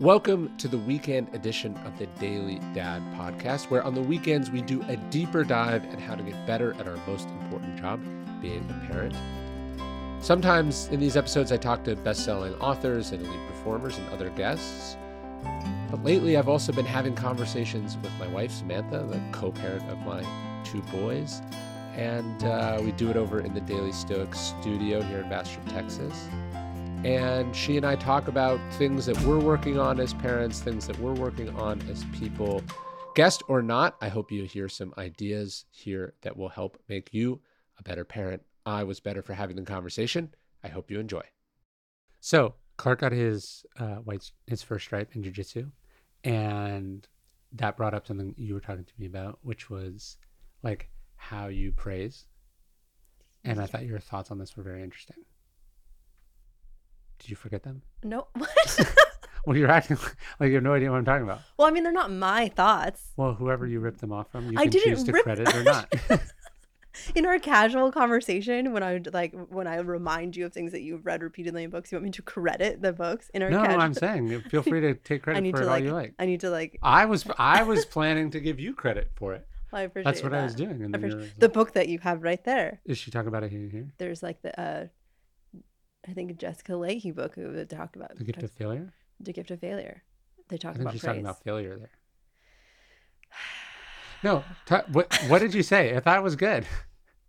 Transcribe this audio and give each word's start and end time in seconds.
Welcome 0.00 0.56
to 0.56 0.66
the 0.66 0.78
weekend 0.78 1.28
edition 1.34 1.76
of 1.84 1.98
the 1.98 2.06
Daily 2.18 2.58
Dad 2.72 3.02
podcast, 3.16 3.68
where 3.68 3.82
on 3.82 3.94
the 3.94 4.00
weekends 4.00 4.50
we 4.50 4.62
do 4.62 4.82
a 4.88 4.96
deeper 4.96 5.44
dive 5.44 5.84
at 5.92 6.00
how 6.00 6.14
to 6.14 6.22
get 6.22 6.46
better 6.46 6.72
at 6.80 6.88
our 6.88 6.96
most 7.06 7.28
important 7.28 7.76
job, 7.78 8.00
being 8.40 8.66
a 8.70 8.90
parent. 8.90 9.14
Sometimes 10.24 10.88
in 10.88 11.00
these 11.00 11.18
episodes, 11.18 11.52
I 11.52 11.58
talk 11.58 11.84
to 11.84 11.96
best 11.96 12.24
selling 12.24 12.54
authors 12.54 13.12
and 13.12 13.22
elite 13.22 13.46
performers 13.48 13.98
and 13.98 14.08
other 14.08 14.30
guests. 14.30 14.96
But 15.90 16.02
lately, 16.02 16.38
I've 16.38 16.48
also 16.48 16.72
been 16.72 16.86
having 16.86 17.14
conversations 17.14 17.98
with 17.98 18.12
my 18.18 18.28
wife, 18.28 18.52
Samantha, 18.52 19.06
the 19.06 19.20
co 19.32 19.52
parent 19.52 19.86
of 19.90 19.98
my 19.98 20.24
two 20.64 20.80
boys. 20.90 21.42
And 21.94 22.42
uh, 22.44 22.80
we 22.82 22.92
do 22.92 23.10
it 23.10 23.18
over 23.18 23.40
in 23.40 23.52
the 23.52 23.60
Daily 23.60 23.92
Stoic 23.92 24.34
studio 24.34 25.02
here 25.02 25.18
in 25.18 25.28
Bastrop, 25.28 25.68
Texas. 25.68 26.26
And 27.04 27.54
she 27.56 27.76
and 27.76 27.86
I 27.86 27.96
talk 27.96 28.28
about 28.28 28.60
things 28.74 29.06
that 29.06 29.18
we're 29.22 29.38
working 29.38 29.78
on 29.78 29.98
as 30.00 30.12
parents, 30.14 30.60
things 30.60 30.86
that 30.86 30.98
we're 30.98 31.14
working 31.14 31.48
on 31.56 31.80
as 31.90 32.04
people. 32.18 32.62
Guest 33.14 33.42
or 33.48 33.62
not, 33.62 33.96
I 34.00 34.08
hope 34.08 34.30
you 34.30 34.44
hear 34.44 34.68
some 34.68 34.92
ideas 34.98 35.64
here 35.70 36.14
that 36.22 36.36
will 36.36 36.50
help 36.50 36.78
make 36.88 37.12
you 37.12 37.40
a 37.78 37.82
better 37.82 38.04
parent. 38.04 38.42
I 38.66 38.84
was 38.84 39.00
better 39.00 39.22
for 39.22 39.32
having 39.32 39.56
the 39.56 39.62
conversation. 39.62 40.34
I 40.62 40.68
hope 40.68 40.90
you 40.90 41.00
enjoy. 41.00 41.22
So, 42.20 42.54
Clark 42.76 43.00
got 43.00 43.12
his 43.12 43.64
uh, 43.78 43.96
white 43.96 44.30
his 44.46 44.62
first 44.62 44.86
stripe 44.86 45.14
in 45.14 45.22
jiu-jitsu 45.22 45.70
and 46.24 47.06
that 47.52 47.76
brought 47.76 47.94
up 47.94 48.06
something 48.06 48.34
you 48.36 48.54
were 48.54 48.60
talking 48.60 48.84
to 48.84 48.92
me 48.98 49.06
about 49.06 49.38
which 49.42 49.70
was 49.70 50.16
like 50.62 50.88
how 51.16 51.48
you 51.48 51.72
praise 51.72 52.26
and 53.44 53.60
i 53.60 53.66
thought 53.66 53.86
your 53.86 53.98
thoughts 53.98 54.30
on 54.30 54.38
this 54.38 54.56
were 54.56 54.62
very 54.62 54.82
interesting 54.82 55.16
did 57.20 57.30
you 57.30 57.36
forget 57.36 57.62
them 57.62 57.82
No. 58.02 58.26
What? 58.34 58.96
well 59.46 59.56
you're 59.56 59.70
acting 59.70 59.96
like 60.38 60.48
you 60.48 60.54
have 60.56 60.62
no 60.62 60.74
idea 60.74 60.90
what 60.90 60.98
i'm 60.98 61.04
talking 61.04 61.24
about 61.24 61.40
well, 61.56 61.66
I 61.68 61.70
mean, 61.70 61.82
they're 61.82 61.92
not 61.92 62.10
my 62.12 62.48
thoughts. 62.48 63.12
well 63.16 63.32
whoever 63.34 63.66
you 63.66 63.80
ripped 63.80 64.00
them 64.00 64.12
off 64.12 64.30
from 64.30 64.50
you 64.52 64.58
I 64.58 64.62
can 64.64 64.70
didn't 64.72 64.96
choose 64.96 65.04
to 65.04 65.12
rip- 65.12 65.22
credit 65.24 65.54
or 65.54 65.62
not 65.62 65.92
In 67.14 67.24
our 67.24 67.38
casual 67.38 67.92
conversation, 67.92 68.72
when 68.72 68.82
I 68.82 69.00
like 69.12 69.32
when 69.48 69.66
I 69.68 69.76
remind 69.76 70.36
you 70.36 70.44
of 70.44 70.52
things 70.52 70.72
that 70.72 70.82
you've 70.82 71.06
read 71.06 71.22
repeatedly 71.22 71.62
in 71.64 71.70
books, 71.70 71.90
you 71.90 71.96
want 71.96 72.04
me 72.04 72.10
to 72.10 72.20
credit 72.20 72.82
the 72.82 72.92
books 72.92 73.30
in 73.32 73.42
our 73.42 73.48
no 73.50 73.62
casual. 73.62 73.80
i'm 73.80 73.94
saying 73.94 74.40
feel 74.50 74.62
free 74.62 74.80
to 74.80 74.94
take 74.94 75.22
I 75.22 75.24
credit 75.24 75.40
need 75.42 75.52
for 75.52 75.62
to 75.62 75.68
it 75.68 75.70
all 75.70 75.78
you 75.78 75.92
like 75.92 76.14
I 76.18 76.26
need 76.26 76.40
to 76.40 76.50
like. 76.50 76.78
i 76.82 77.06
was 77.06 77.24
i 77.38 77.62
was 77.62 77.86
planning 77.86 78.30
to 78.32 78.40
give 78.40 78.58
you 78.60 78.74
credit 78.74 79.12
for 79.14 79.32
it 79.34 79.46
I 79.72 79.82
appreciate 79.82 80.04
that's 80.12 80.22
what 80.24 80.34
i 80.34 80.42
was 80.42 80.54
that. 80.56 80.64
doing 80.78 80.92
I 80.92 80.98
appreciate- 80.98 81.38
the 81.40 81.48
book 81.48 81.72
that 81.74 81.88
you 81.88 82.00
have 82.00 82.22
right 82.24 82.42
there. 82.44 82.80
is 82.84 82.98
she 82.98 83.10
talking 83.12 83.28
about 83.28 83.44
it 83.44 83.52
here 83.52 83.68
here 83.70 83.88
There's 83.98 84.22
like 84.22 84.42
the 84.42 84.60
uh, 84.60 84.86
I 86.08 86.12
think 86.12 86.36
Jessica 86.38 86.72
Lahey 86.72 87.14
book 87.14 87.34
who 87.34 87.48
would 87.50 87.68
talk 87.70 87.94
about 87.96 88.16
the 88.16 88.24
gift 88.24 88.42
of 88.42 88.50
failure 88.50 88.92
the 89.20 89.32
gift 89.32 89.50
of 89.50 89.60
failure. 89.60 90.02
They 90.48 90.56
talk 90.56 90.70
I 90.70 90.72
think 90.74 90.82
about 90.82 90.92
she's 90.94 91.00
praise. 91.02 91.08
talking 91.10 91.20
about 91.24 91.42
failure 91.44 91.76
there. 91.78 91.90
No, 94.22 94.44
t- 94.66 94.76
what 94.92 95.14
what 95.28 95.38
did 95.40 95.54
you 95.54 95.62
say? 95.62 95.96
I 95.96 96.00
thought 96.00 96.18
it 96.18 96.22
was 96.22 96.36
good. 96.36 96.66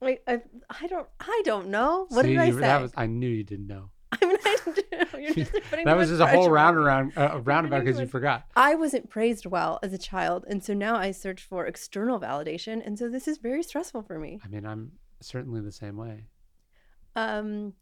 Wait, 0.01 0.19
I, 0.27 0.41
I 0.69 0.87
don't 0.87 1.07
I 1.21 1.41
don't 1.45 1.67
know. 1.69 2.05
What 2.09 2.23
See, 2.25 2.31
did 2.31 2.39
I 2.39 2.45
you- 2.47 2.53
say? 2.55 2.59
That 2.61 2.81
was, 2.81 2.91
I 2.97 3.05
knew 3.05 3.29
you 3.29 3.43
didn't 3.45 3.67
know. 3.67 3.91
I 4.21 4.25
mean, 4.25 4.37
I 4.43 4.57
do. 4.75 4.81
You're 5.21 5.33
just 5.45 5.51
putting 5.69 5.85
that 5.85 5.95
was 5.95 6.09
just 6.09 6.19
a 6.21 6.27
whole 6.27 6.49
round 6.49 6.75
around 6.75 7.13
uh, 7.17 7.39
roundabout 7.45 7.85
because 7.85 7.99
you 7.99 8.07
forgot. 8.07 8.45
I 8.57 8.75
wasn't 8.75 9.09
praised 9.09 9.45
well 9.45 9.79
as 9.81 9.93
a 9.93 9.97
child, 9.97 10.43
and 10.49 10.61
so 10.63 10.73
now 10.73 10.95
I 10.97 11.11
search 11.11 11.41
for 11.43 11.65
external 11.65 12.19
validation, 12.19 12.85
and 12.85 12.99
so 12.99 13.07
this 13.07 13.25
is 13.27 13.37
very 13.37 13.63
stressful 13.63 14.01
for 14.01 14.19
me. 14.19 14.41
I 14.43 14.49
mean, 14.49 14.65
I'm 14.65 14.93
certainly 15.21 15.61
the 15.61 15.71
same 15.71 15.95
way. 15.95 16.25
Um, 17.15 17.73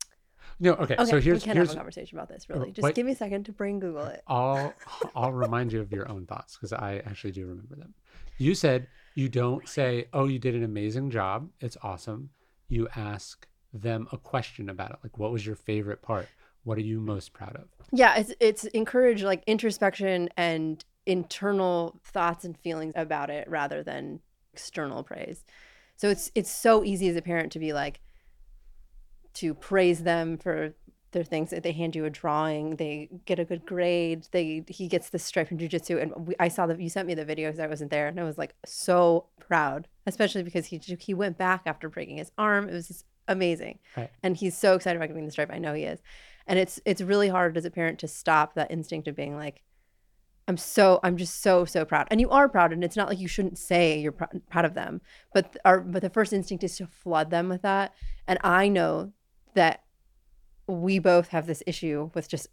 No, 0.59 0.73
okay. 0.73 0.95
okay, 0.95 1.05
so 1.05 1.15
we 1.17 1.21
here's 1.21 1.43
can't 1.43 1.55
here's 1.55 1.69
have 1.69 1.77
a 1.77 1.79
conversation 1.79 2.17
about 2.17 2.29
this. 2.29 2.49
Really, 2.49 2.69
oh, 2.69 2.71
just 2.71 2.83
what- 2.83 2.95
give 2.95 3.05
me 3.05 3.13
a 3.13 3.15
second 3.15 3.45
to 3.45 3.51
bring 3.51 3.79
Google 3.79 4.05
it. 4.05 4.21
I'll 4.27 4.73
I'll 5.15 5.31
remind 5.31 5.71
you 5.71 5.81
of 5.81 5.91
your 5.91 6.09
own 6.09 6.25
thoughts 6.25 6.55
because 6.55 6.73
I 6.73 7.01
actually 7.05 7.31
do 7.31 7.45
remember 7.45 7.75
them. 7.75 7.93
You 8.37 8.55
said 8.55 8.87
you 9.15 9.27
oh 9.27 9.29
don't 9.29 9.67
say, 9.67 10.07
"Oh, 10.13 10.25
you 10.25 10.39
did 10.39 10.55
an 10.55 10.63
amazing 10.63 11.11
job. 11.11 11.49
It's 11.59 11.77
awesome." 11.81 12.29
You 12.67 12.87
ask 12.95 13.47
them 13.73 14.07
a 14.11 14.17
question 14.17 14.69
about 14.69 14.91
it, 14.91 14.97
like, 15.03 15.17
"What 15.17 15.31
was 15.31 15.45
your 15.45 15.55
favorite 15.55 16.01
part? 16.01 16.27
What 16.63 16.77
are 16.77 16.81
you 16.81 16.99
most 16.99 17.33
proud 17.33 17.55
of?" 17.55 17.67
Yeah, 17.91 18.17
it's 18.17 18.33
it's 18.39 18.65
encourage 18.65 19.23
like 19.23 19.43
introspection 19.47 20.29
and 20.37 20.83
internal 21.05 21.99
thoughts 22.03 22.45
and 22.45 22.57
feelings 22.57 22.93
about 22.95 23.29
it 23.29 23.49
rather 23.49 23.81
than 23.81 24.19
external 24.53 25.03
praise. 25.03 25.43
So 25.95 26.09
it's 26.09 26.31
it's 26.35 26.51
so 26.51 26.83
easy 26.83 27.09
as 27.09 27.15
a 27.15 27.21
parent 27.21 27.51
to 27.53 27.59
be 27.59 27.73
like 27.73 27.99
to 29.39 29.53
praise 29.53 30.03
them 30.03 30.37
for 30.37 30.73
their 31.11 31.23
things 31.23 31.49
they 31.49 31.71
hand 31.71 31.95
you 31.95 32.05
a 32.05 32.09
drawing, 32.09 32.75
they 32.75 33.09
get 33.25 33.39
a 33.39 33.45
good 33.45 33.65
grade, 33.65 34.27
they 34.31 34.63
he 34.67 34.87
gets 34.87 35.09
the 35.09 35.17
stripe 35.17 35.51
in 35.51 35.57
jujitsu, 35.57 35.99
and 36.01 36.27
we, 36.27 36.35
I 36.39 36.49
saw 36.49 36.67
that 36.67 36.79
you 36.79 36.89
sent 36.89 37.07
me 37.07 37.15
the 37.15 37.25
video 37.25 37.49
because 37.49 37.59
I 37.59 37.67
wasn't 37.67 37.89
there, 37.89 38.07
and 38.07 38.19
I 38.19 38.23
was 38.23 38.37
like 38.37 38.53
so 38.65 39.25
proud, 39.39 39.87
especially 40.05 40.43
because 40.43 40.67
he 40.67 40.77
he 40.99 41.13
went 41.13 41.37
back 41.37 41.61
after 41.65 41.89
breaking 41.89 42.17
his 42.17 42.31
arm. 42.37 42.69
It 42.69 42.73
was 42.73 42.87
just 42.87 43.05
amazing, 43.27 43.79
Right. 43.97 44.11
and 44.21 44.37
he's 44.37 44.55
so 44.57 44.75
excited 44.75 44.97
about 44.97 45.07
getting 45.07 45.25
the 45.25 45.31
stripe. 45.31 45.49
I 45.51 45.57
know 45.57 45.73
he 45.73 45.83
is, 45.83 45.99
and 46.45 46.59
it's 46.59 46.79
it's 46.85 47.01
really 47.01 47.29
hard 47.29 47.57
as 47.57 47.65
a 47.65 47.71
parent 47.71 47.97
to 47.99 48.07
stop 48.07 48.53
that 48.53 48.69
instinct 48.69 49.07
of 49.07 49.15
being 49.15 49.35
like, 49.35 49.63
I'm 50.47 50.57
so 50.57 50.99
I'm 51.01 51.17
just 51.17 51.41
so 51.41 51.65
so 51.65 51.85
proud, 51.85 52.07
and 52.11 52.21
you 52.21 52.29
are 52.29 52.47
proud, 52.49 52.71
and 52.71 52.83
it's 52.83 52.95
not 52.95 53.09
like 53.09 53.19
you 53.19 53.27
shouldn't 53.27 53.57
say 53.57 53.99
you're 53.99 54.11
pr- 54.11 54.25
proud 54.51 54.65
of 54.65 54.75
them, 54.75 55.01
but 55.33 55.57
our 55.65 55.79
but 55.79 56.03
the 56.03 56.09
first 56.11 56.33
instinct 56.33 56.63
is 56.63 56.77
to 56.77 56.85
flood 56.85 57.31
them 57.31 57.49
with 57.49 57.63
that, 57.63 57.95
and 58.27 58.37
I 58.43 58.67
know 58.67 59.11
that 59.53 59.83
we 60.67 60.99
both 60.99 61.29
have 61.29 61.47
this 61.47 61.63
issue 61.65 62.11
with 62.13 62.27
just 62.27 62.47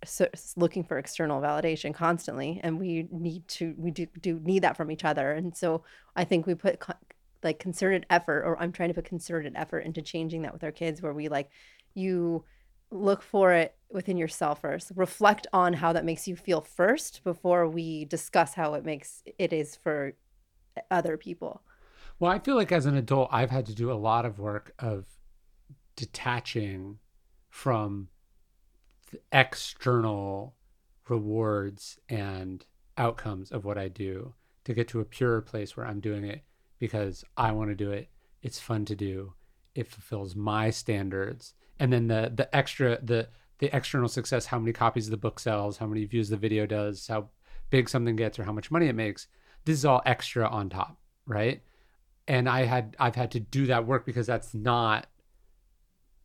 looking 0.57 0.83
for 0.83 0.99
external 0.99 1.41
validation 1.41 1.93
constantly 1.93 2.61
and 2.63 2.81
we 2.81 3.07
need 3.11 3.47
to 3.47 3.75
we 3.77 3.91
do, 3.91 4.07
do 4.21 4.41
need 4.43 4.63
that 4.63 4.77
from 4.77 4.91
each 4.91 5.05
other. 5.05 5.33
And 5.33 5.55
so 5.57 5.83
i 6.15 6.25
think 6.25 6.47
we 6.47 6.55
put 6.55 6.81
co- 6.81 6.95
like 7.43 7.59
concerted 7.59 8.07
effort 8.09 8.43
or 8.45 8.59
i'm 8.59 8.73
trying 8.73 8.89
to 8.89 8.95
put 8.95 9.05
concerted 9.05 9.53
effort 9.55 9.81
into 9.81 10.01
changing 10.01 10.43
that 10.43 10.53
with 10.55 10.65
our 10.65 10.73
kids 10.73 11.03
where 11.03 11.13
we 11.13 11.29
like 11.29 11.51
you 11.95 12.45
look 12.91 13.23
for 13.23 13.53
it 13.53 13.75
within 13.91 14.17
yourself 14.17 14.61
first. 14.61 14.93
Reflect 14.95 15.47
on 15.53 15.73
how 15.73 15.93
that 15.93 16.05
makes 16.05 16.29
you 16.29 16.37
feel 16.37 16.61
first 16.61 17.23
before 17.25 17.69
we 17.69 18.05
discuss 18.05 18.55
how 18.55 18.75
it 18.75 18.85
makes 18.85 19.23
it 19.39 19.53
is 19.53 19.77
for 19.77 20.13
other 20.91 21.17
people. 21.17 21.63
Well, 22.19 22.31
I 22.31 22.39
feel 22.39 22.57
like 22.57 22.73
as 22.73 22.87
an 22.87 22.97
adult, 22.97 23.29
I've 23.33 23.51
had 23.51 23.67
to 23.67 23.75
do 23.75 23.91
a 23.93 23.95
lot 23.95 24.25
of 24.25 24.39
work 24.39 24.73
of 24.79 25.07
detaching 25.97 26.99
from 27.49 28.09
the 29.11 29.21
external 29.33 30.55
rewards 31.09 31.99
and 32.09 32.65
outcomes 32.99 33.51
of 33.51 33.65
what 33.65 33.79
I 33.79 33.89
do 33.89 34.35
to 34.65 34.75
get 34.75 34.89
to 34.89 35.01
a 35.01 35.05
purer 35.05 35.41
place 35.41 35.77
where 35.77 35.87
I'm 35.87 36.01
doing 36.01 36.25
it 36.25 36.43
because 36.79 37.25
I 37.37 37.53
want 37.53 37.71
to 37.71 37.75
do 37.75 37.91
it. 37.93 38.09
It's 38.43 38.61
fun 38.61 38.85
to 38.87 38.97
do. 38.97 39.35
It 39.75 39.89
fulfills 39.89 40.35
my 40.35 40.71
standards. 40.71 41.55
And 41.79 41.93
then 41.93 42.09
the 42.09 42.33
the 42.35 42.55
extra 42.55 42.99
the 43.03 43.29
the 43.59 43.75
external 43.75 44.09
success, 44.09 44.47
how 44.47 44.59
many 44.59 44.73
copies 44.73 45.09
the 45.09 45.17
book 45.17 45.41
sells, 45.41 45.79
how 45.79 45.87
many 45.87 46.05
views 46.05 46.29
the 46.29 46.37
video 46.37 46.67
does, 46.67 47.07
how 47.07 47.29
big 47.71 47.89
something 47.89 48.17
gets 48.17 48.39
or 48.39 48.45
how 48.45 48.53
much 48.53 48.71
money 48.71 48.87
it 48.87 48.95
makes. 48.95 49.29
This 49.65 49.79
is 49.79 49.85
all 49.85 50.03
extra 50.05 50.47
on 50.47 50.69
top, 50.69 50.99
right? 51.27 51.63
and 52.29 52.49
i 52.49 52.65
had 52.65 52.97
i've 52.99 53.15
had 53.15 53.31
to 53.31 53.41
do 53.41 53.67
that 53.67 53.87
work 53.87 54.05
because 54.05 54.27
that's 54.27 54.55
not 54.55 55.07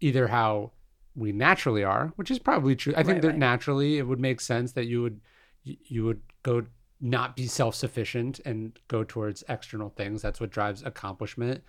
either 0.01 0.27
how 0.27 0.71
we 1.15 1.31
naturally 1.31 1.83
are 1.83 2.13
which 2.15 2.31
is 2.31 2.39
probably 2.39 2.75
true. 2.75 2.93
I 2.95 3.03
think 3.03 3.15
Right, 3.15 3.21
that 3.23 3.27
right. 3.29 3.37
naturally 3.37 3.97
it 3.97 4.07
would 4.07 4.19
make 4.19 4.39
sense 4.41 4.71
that 4.73 4.85
you 4.87 5.01
would 5.01 5.19
you 5.63 6.05
would 6.05 6.21
go 6.43 6.65
not 6.99 7.35
be 7.35 7.47
self-sufficient 7.47 8.39
and 8.45 8.77
go 8.87 9.03
towards 9.03 9.43
external 9.49 9.89
things. 9.89 10.21
That's 10.21 10.39
what 10.39 10.51
drives 10.51 10.83
accomplishment. 10.83 11.63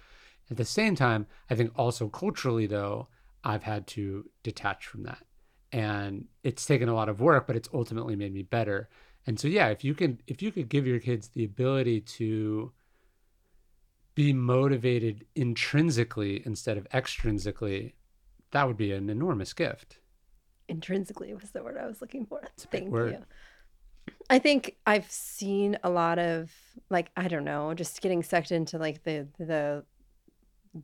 At 0.51 0.57
the 0.57 0.65
same 0.65 0.95
time 0.95 1.27
i 1.51 1.55
think 1.55 1.73
also 1.77 2.09
culturally 2.09 2.67
though 2.67 3.09
i've 3.45 3.63
had 3.63 3.87
to 3.89 4.29
detach 4.43 4.87
from 4.87 5.03
that. 5.05 5.25
And 5.73 6.27
it's 6.43 6.67
taken 6.67 6.89
a 6.89 6.95
lot 6.95 7.09
of 7.09 7.21
work 7.21 7.47
but 7.47 7.57
it's 7.57 7.69
ultimately 7.73 8.17
made 8.17 8.33
me 8.35 8.43
better. 8.43 8.89
And 9.27 9.39
so 9.41 9.49
yeah 9.49 9.69
if 9.69 9.83
you 9.85 9.95
can 9.95 10.21
if 10.27 10.41
you 10.43 10.53
could 10.53 10.69
give 10.69 10.87
your 10.87 11.01
kids 11.01 11.29
the 11.29 11.45
ability 11.45 12.01
to 12.19 12.73
be 14.15 14.33
motivated 14.33 15.25
intrinsically 15.35 16.43
instead 16.45 16.77
of 16.77 16.87
extrinsically, 16.91 17.93
that 18.53 18.67
would 18.67 18.77
be 18.77 18.93
an 18.93 19.11
enormous 19.11 19.53
gift. 19.53 19.99
intrinsically 20.69 21.35
was 21.35 21.51
the 21.51 21.63
word 21.63 21.77
I 21.77 21.87
was 21.87 22.01
looking 22.01 22.27
for. 22.27 22.43
Thank 22.71 22.91
word. 22.91 23.13
you. 23.13 23.25
I 24.31 24.39
think 24.39 24.77
I've 24.87 25.11
seen 25.11 25.79
a 25.83 25.91
lot 25.91 26.19
of 26.19 26.51
like 26.91 27.11
I 27.17 27.29
don't 27.29 27.45
know, 27.45 27.75
just 27.75 28.01
getting 28.01 28.23
sucked 28.23 28.53
into 28.53 28.79
like 28.79 29.05
the 29.05 29.29
the 29.39 29.85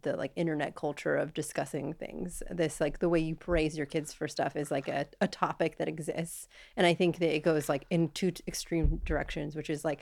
the 0.03 0.17
like 0.17 0.33
internet 0.37 0.75
culture 0.75 1.17
of 1.17 1.33
discussing 1.33 1.95
things. 1.95 2.43
This 2.51 2.81
like 2.81 2.99
the 2.99 3.09
way 3.09 3.21
you 3.21 3.35
praise 3.35 3.77
your 3.77 3.87
kids 3.87 4.13
for 4.13 4.29
stuff 4.29 4.55
is 4.55 4.71
like 4.71 4.89
a, 4.89 5.07
a 5.21 5.29
topic 5.29 5.79
that 5.79 5.89
exists. 5.89 6.47
And 6.77 6.87
I 6.87 6.95
think 6.95 7.19
that 7.19 7.35
it 7.35 7.43
goes 7.43 7.69
like 7.69 7.87
in 7.91 8.11
two 8.11 8.33
extreme 8.47 9.01
directions, 9.05 9.57
which 9.57 9.71
is 9.71 9.85
like 9.85 10.01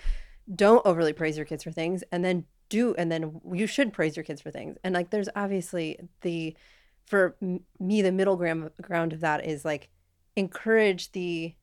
don't 0.54 0.84
overly 0.84 1.12
praise 1.12 1.36
your 1.36 1.46
kids 1.46 1.64
for 1.64 1.72
things 1.72 2.04
and 2.12 2.24
then 2.24 2.44
do 2.68 2.94
and 2.96 3.10
then 3.10 3.40
you 3.52 3.66
should 3.66 3.92
praise 3.92 4.16
your 4.16 4.24
kids 4.24 4.40
for 4.40 4.50
things. 4.50 4.76
And 4.82 4.94
like 4.94 5.10
there's 5.10 5.28
obviously 5.36 5.98
the 6.22 6.56
for 7.06 7.36
me 7.78 8.02
the 8.02 8.12
middle 8.12 8.36
gram- 8.36 8.70
ground 8.82 9.12
of 9.12 9.20
that 9.20 9.44
is 9.46 9.64
like 9.64 9.88
encourage 10.36 11.12
the 11.12 11.54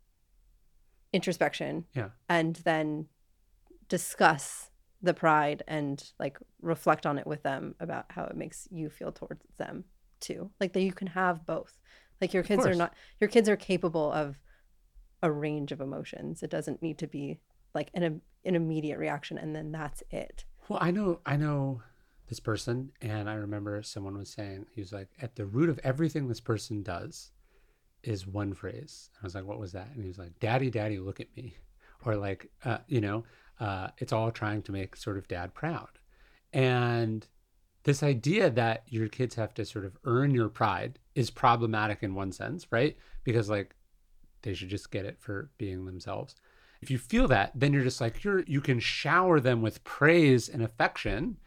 introspection 1.12 1.86
Yeah. 1.94 2.10
and 2.30 2.56
then 2.57 3.07
discuss 3.90 4.69
the 5.01 5.13
pride 5.13 5.63
and 5.68 6.04
like 6.19 6.38
reflect 6.62 7.06
on 7.06 7.18
it 7.18 7.28
with 7.28 7.44
them 7.44 7.75
about 7.80 8.06
how 8.10 8.24
it 8.24 8.38
makes 8.38 8.68
you 8.72 8.90
feel 8.90 9.12
towards 9.12 9.44
them 9.57 9.84
too. 10.22 10.50
Like 10.60 10.74
that 10.74 10.81
you 10.81 10.94
can 10.94 11.07
have 11.07 11.46
both. 11.46 11.78
Like 12.22 12.34
your 12.34 12.44
kids 12.44 12.66
are 12.66 12.74
not 12.74 12.94
your 13.19 13.28
kids 13.28 13.50
are 13.50 13.57
capable 13.57 14.12
of 14.12 14.39
a 15.22 15.31
range 15.31 15.72
of 15.72 15.81
emotions. 15.81 16.42
It 16.42 16.50
doesn't 16.50 16.81
need 16.81 16.98
to 17.00 17.07
be 17.07 17.39
like 17.75 17.89
an, 17.94 18.22
an 18.46 18.56
immediate 18.56 18.98
reaction 18.98 19.38
and 19.38 19.54
then 19.56 19.72
that's 19.72 20.04
it. 20.10 20.46
Well, 20.69 20.80
I 20.81 20.92
know, 20.92 21.19
I 21.25 21.36
know 21.36 21.81
this 22.28 22.40
person, 22.40 22.92
and 23.02 23.30
I 23.30 23.36
remember 23.36 23.81
someone 23.84 24.18
was 24.18 24.30
saying 24.30 24.66
he 24.74 24.81
was 24.81 24.94
like, 24.94 25.10
at 25.22 25.36
the 25.36 25.46
root 25.46 25.70
of 25.70 25.80
everything 25.84 26.28
this 26.28 26.40
person 26.40 26.81
does 26.81 27.31
is 28.04 28.28
one 28.28 28.54
phrase. 28.54 29.10
And 29.14 29.24
I 29.24 29.28
was 29.28 29.36
like, 29.36 29.46
what 29.46 29.60
was 29.60 29.72
that? 29.74 29.90
And 29.94 30.02
he 30.02 30.08
was 30.08 30.18
like, 30.18 30.40
"Daddy, 30.40 30.70
Daddy, 30.70 31.00
look 31.00 31.20
at 31.20 31.36
me," 31.36 31.56
or 32.06 32.16
like, 32.16 32.50
uh, 32.66 32.80
you 32.88 33.02
know, 33.02 33.24
uh, 33.60 33.90
it's 33.98 34.14
all 34.14 34.31
trying 34.31 34.62
to 34.64 34.72
make 34.72 34.96
sort 34.96 35.18
of 35.18 35.28
dad 35.28 35.54
proud, 35.54 36.00
and 36.52 37.28
this 37.84 38.02
idea 38.02 38.50
that 38.50 38.84
your 38.88 39.08
kids 39.08 39.36
have 39.36 39.54
to 39.54 39.66
sort 39.66 39.86
of 39.86 39.98
earn 40.06 40.31
your 40.31 40.50
pride 40.50 41.00
is 41.16 41.30
problematic 41.30 42.02
in 42.02 42.16
one 42.16 42.31
sense, 42.31 42.66
right? 42.72 42.98
Because 43.24 43.50
like 43.50 43.75
they 44.42 44.54
should 44.54 44.70
just 44.70 44.92
get 44.92 45.06
it 45.06 45.18
for 45.20 45.50
being 45.58 45.86
themselves. 45.86 46.36
If 46.81 46.92
you 46.92 46.98
feel 46.98 47.28
that, 47.30 47.52
then 47.56 47.74
you're 47.74 47.84
just 47.84 48.02
like 48.02 48.24
you're 48.24 48.44
you 48.44 48.62
can 48.62 48.80
shower 48.80 49.40
them 49.40 49.62
with 49.62 49.84
praise 49.84 50.50
and 50.50 50.64
affection 50.64 51.38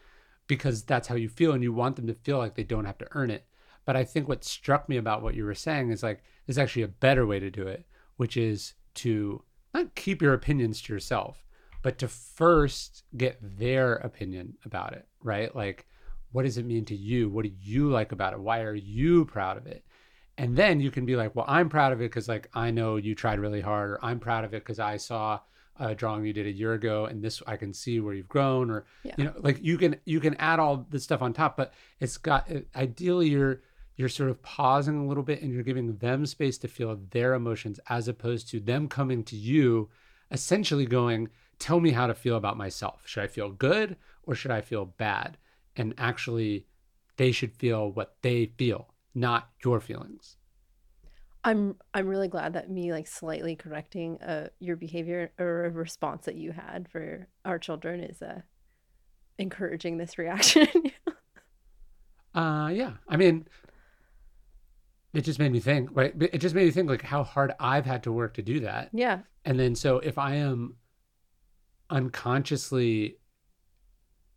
because 0.46 0.82
that's 0.82 1.08
how 1.08 1.14
you 1.14 1.28
feel 1.28 1.52
and 1.52 1.62
you 1.62 1.72
want 1.72 1.96
them 1.96 2.06
to 2.06 2.14
feel 2.14 2.38
like 2.38 2.54
they 2.54 2.64
don't 2.64 2.84
have 2.84 2.98
to 2.98 3.08
earn 3.12 3.30
it. 3.30 3.46
But 3.84 3.96
I 3.96 4.04
think 4.04 4.28
what 4.28 4.44
struck 4.44 4.88
me 4.88 4.96
about 4.96 5.22
what 5.22 5.34
you 5.34 5.44
were 5.44 5.54
saying 5.54 5.90
is 5.90 6.02
like 6.02 6.22
there's 6.46 6.58
actually 6.58 6.82
a 6.82 6.88
better 6.88 7.26
way 7.26 7.38
to 7.40 7.50
do 7.50 7.66
it, 7.66 7.86
which 8.16 8.36
is 8.36 8.74
to 8.94 9.42
not 9.74 9.94
keep 9.94 10.22
your 10.22 10.34
opinions 10.34 10.80
to 10.82 10.92
yourself, 10.92 11.44
but 11.82 11.98
to 11.98 12.08
first 12.08 13.04
get 13.16 13.38
their 13.40 13.94
opinion 13.94 14.56
about 14.64 14.92
it, 14.92 15.06
right? 15.22 15.54
Like 15.54 15.86
what 16.32 16.44
does 16.44 16.58
it 16.58 16.66
mean 16.66 16.84
to 16.86 16.96
you? 16.96 17.28
What 17.28 17.44
do 17.44 17.52
you 17.62 17.88
like 17.90 18.12
about 18.12 18.32
it? 18.32 18.40
Why 18.40 18.60
are 18.62 18.74
you 18.74 19.24
proud 19.24 19.56
of 19.56 19.66
it? 19.66 19.84
And 20.38 20.56
then 20.56 20.80
you 20.80 20.90
can 20.90 21.06
be 21.06 21.16
like, 21.16 21.34
well, 21.34 21.46
I'm 21.48 21.68
proud 21.68 21.92
of 21.92 22.00
it 22.00 22.10
because 22.10 22.28
like 22.28 22.50
I 22.52 22.70
know 22.70 22.96
you 22.96 23.14
tried 23.14 23.40
really 23.40 23.60
hard, 23.60 23.92
or 23.92 24.04
I'm 24.04 24.18
proud 24.18 24.44
of 24.44 24.52
it 24.52 24.62
because 24.62 24.78
I 24.78 24.98
saw 24.98 25.40
a 25.78 25.94
drawing 25.94 26.24
you 26.24 26.32
did 26.32 26.46
a 26.46 26.50
year 26.52 26.72
ago, 26.74 27.06
and 27.06 27.22
this 27.22 27.42
I 27.46 27.56
can 27.56 27.72
see 27.72 28.00
where 28.00 28.14
you've 28.14 28.28
grown, 28.28 28.70
or 28.70 28.84
Yeah. 29.04 29.14
you 29.18 29.24
know, 29.24 29.34
like 29.38 29.62
you 29.62 29.78
can 29.78 29.96
you 30.04 30.20
can 30.20 30.34
add 30.36 30.58
all 30.58 30.86
this 30.90 31.04
stuff 31.04 31.22
on 31.22 31.32
top, 31.32 31.56
but 31.56 31.72
it's 32.00 32.16
got 32.18 32.48
ideally 32.74 33.28
you're 33.28 33.62
you're 33.96 34.08
sort 34.10 34.28
of 34.30 34.42
pausing 34.42 34.98
a 34.98 35.06
little 35.06 35.22
bit 35.22 35.40
and 35.42 35.52
you're 35.52 35.62
giving 35.62 35.96
them 35.96 36.26
space 36.26 36.58
to 36.58 36.68
feel 36.68 36.98
their 37.10 37.32
emotions 37.34 37.80
as 37.88 38.08
opposed 38.08 38.48
to 38.50 38.60
them 38.60 38.88
coming 38.88 39.24
to 39.24 39.36
you 39.36 39.88
essentially 40.30 40.84
going 40.86 41.28
tell 41.58 41.80
me 41.80 41.92
how 41.92 42.06
to 42.06 42.14
feel 42.14 42.36
about 42.36 42.56
myself. 42.58 43.02
Should 43.06 43.22
i 43.22 43.26
feel 43.26 43.50
good 43.50 43.96
or 44.24 44.34
should 44.34 44.50
i 44.50 44.60
feel 44.60 44.84
bad? 44.84 45.38
And 45.76 45.94
actually 45.96 46.66
they 47.16 47.32
should 47.32 47.54
feel 47.54 47.90
what 47.90 48.16
they 48.22 48.46
feel 48.58 48.92
not 49.14 49.48
your 49.64 49.80
feelings 49.80 50.36
i'm 51.46 51.76
i'm 51.94 52.06
really 52.06 52.28
glad 52.28 52.52
that 52.52 52.68
me 52.70 52.92
like 52.92 53.06
slightly 53.06 53.56
correcting 53.56 54.20
uh 54.20 54.48
your 54.58 54.76
behavior 54.76 55.30
or 55.38 55.64
a 55.64 55.70
response 55.70 56.26
that 56.26 56.34
you 56.34 56.52
had 56.52 56.88
for 56.90 57.28
our 57.44 57.58
children 57.58 58.00
is 58.00 58.20
uh 58.20 58.40
encouraging 59.38 59.96
this 59.98 60.18
reaction. 60.18 60.66
Uh 62.34 62.68
yeah. 62.70 62.92
I 63.08 63.16
mean 63.16 63.46
it 65.14 65.22
just 65.22 65.38
made 65.38 65.50
me 65.50 65.58
think 65.60 65.88
right 65.94 66.12
it 66.20 66.36
just 66.36 66.54
made 66.54 66.66
me 66.66 66.70
think 66.70 66.86
like 66.86 67.00
how 67.00 67.24
hard 67.24 67.54
i've 67.58 67.86
had 67.86 68.02
to 68.02 68.12
work 68.12 68.34
to 68.34 68.42
do 68.42 68.60
that. 68.60 68.90
Yeah. 68.92 69.20
And 69.46 69.58
then 69.58 69.74
so 69.74 70.00
if 70.00 70.18
I 70.18 70.34
am 70.34 70.76
unconsciously 71.88 73.16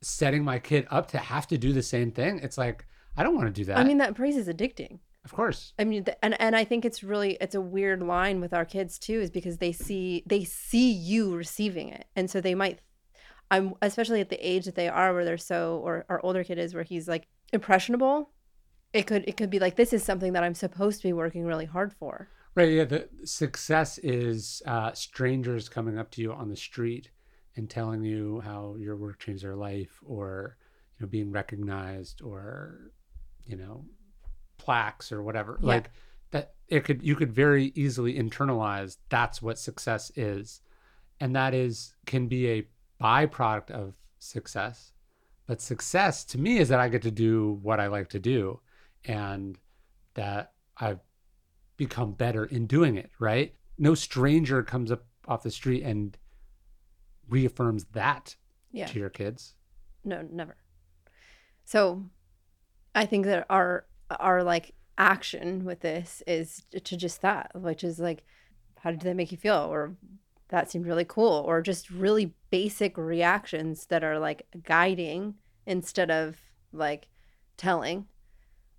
setting 0.02 0.46
my 0.46 0.60
kid 0.60 0.88
up 0.90 1.08
to 1.12 1.18
have 1.18 1.46
to 1.48 1.58
do 1.58 1.74
the 1.74 1.84
same 1.84 2.12
thing, 2.12 2.40
it's 2.42 2.58
like 2.58 2.86
I 3.18 3.24
don't 3.24 3.36
want 3.36 3.48
to 3.48 3.54
do 3.54 3.66
that. 3.66 3.78
i 3.78 3.84
mean 3.84 3.98
that 3.98 4.16
praise 4.16 4.38
is 4.38 4.48
addicting 4.48 5.00
of 5.30 5.36
course. 5.36 5.74
I 5.78 5.84
mean, 5.84 6.06
and 6.24 6.42
and 6.42 6.56
I 6.56 6.64
think 6.64 6.86
it's 6.86 7.04
really 7.04 7.38
it's 7.40 7.54
a 7.54 7.62
weird 7.62 8.02
line 8.02 8.42
with 8.42 8.52
our 8.52 8.66
kids 8.66 8.98
too, 8.98 9.22
is 9.22 9.30
because 9.30 9.58
they 9.58 9.72
see 9.72 10.24
they 10.26 10.44
see 10.44 10.92
you 10.92 11.36
receiving 11.36 11.90
it, 11.90 12.06
and 12.16 12.32
so 12.32 12.42
they 12.42 12.56
might. 12.56 12.80
I'm 13.52 13.76
especially 13.84 14.22
at 14.22 14.30
the 14.30 14.48
age 14.48 14.66
that 14.66 14.74
they 14.74 14.90
are, 14.90 15.14
where 15.14 15.26
they're 15.26 15.38
so, 15.38 15.82
or 15.84 16.04
our 16.10 16.20
older 16.24 16.44
kid 16.44 16.58
is, 16.58 16.74
where 16.74 16.82
he's 16.82 17.08
like 17.08 17.28
impressionable. 17.54 18.32
It 18.92 19.06
could 19.06 19.24
it 19.28 19.38
could 19.38 19.52
be 19.52 19.60
like 19.60 19.76
this 19.76 19.94
is 19.94 20.04
something 20.04 20.34
that 20.34 20.44
I'm 20.44 20.56
supposed 20.56 21.00
to 21.02 21.08
be 21.08 21.14
working 21.14 21.46
really 21.46 21.66
hard 21.66 21.94
for. 21.94 22.28
Right. 22.56 22.72
Yeah. 22.72 22.86
The 22.86 23.08
success 23.24 24.00
is 24.00 24.64
uh, 24.66 24.94
strangers 24.94 25.70
coming 25.70 26.00
up 26.00 26.10
to 26.12 26.24
you 26.24 26.34
on 26.34 26.50
the 26.50 26.56
street 26.56 27.12
and 27.56 27.70
telling 27.70 28.04
you 28.04 28.40
how 28.40 28.78
your 28.80 28.96
work 28.96 29.20
changed 29.20 29.44
their 29.44 29.56
life, 29.56 30.00
or 30.04 30.58
you 30.98 31.06
know 31.06 31.10
being 31.10 31.32
recognized, 31.32 32.24
or 32.24 32.92
you 33.46 33.58
know 33.58 33.86
plaques 34.60 35.12
or 35.12 35.24
whatever. 35.24 35.58
Yeah. 35.62 35.68
Like 35.68 35.90
that. 36.32 36.54
It 36.68 36.84
could 36.84 37.02
you 37.02 37.16
could 37.16 37.34
very 37.34 37.72
easily 37.76 38.14
internalize 38.14 38.98
that's 39.10 39.42
what 39.42 39.58
success 39.58 40.12
is, 40.16 40.62
and 41.20 41.36
that 41.36 41.56
is 41.56 41.96
can 42.06 42.28
be 42.28 42.48
a 42.52 42.68
byproduct 43.02 43.72
of 43.72 43.96
success. 44.20 44.92
But 45.48 45.62
success 45.62 46.24
to 46.26 46.38
me 46.38 46.60
is 46.60 46.70
that 46.70 46.80
I 46.80 46.90
get 46.90 47.02
to 47.02 47.12
do 47.12 47.58
what 47.64 47.80
I 47.80 47.88
like 47.88 48.10
to 48.10 48.20
do, 48.20 48.60
and 49.06 49.58
that 50.14 50.54
I've 50.78 51.00
become 51.78 52.12
better 52.12 52.46
in 52.46 52.68
doing 52.68 52.98
it, 52.98 53.10
right? 53.20 53.56
No 53.80 53.96
stranger 53.96 54.62
comes 54.62 54.92
up 54.92 55.06
off 55.28 55.42
the 55.42 55.50
street 55.52 55.82
and 55.84 56.16
reaffirms 57.30 57.86
that 57.94 58.36
Yeah. 58.72 58.86
to 58.88 59.00
your 59.00 59.10
kids. 59.10 59.56
No, 60.04 60.22
never. 60.22 60.58
So, 61.66 62.10
I 62.96 63.06
think 63.06 63.26
that 63.26 63.46
our 63.50 63.86
our 64.20 64.44
like 64.44 64.74
action 64.98 65.66
with 65.66 65.80
this 65.82 66.22
is 66.28 66.64
to 66.84 66.98
just 66.98 67.22
that, 67.22 67.52
which 67.54 67.84
is 67.84 68.00
like, 68.00 68.24
how 68.80 68.92
did 68.92 69.02
that 69.02 69.16
make 69.16 69.32
you 69.32 69.38
feel, 69.38 69.68
or 69.70 69.96
that 70.50 70.70
seemed 70.72 70.86
really 70.86 71.06
cool, 71.06 71.44
or 71.48 71.62
just 71.62 71.90
really 71.90 72.34
basic 72.50 72.98
reactions 72.98 73.86
that 73.88 74.04
are 74.04 74.20
like 74.20 74.48
guiding 74.64 75.36
instead 75.66 76.10
of 76.10 76.38
like 76.74 77.08
telling, 77.58 78.06